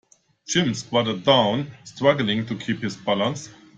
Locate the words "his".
2.81-2.95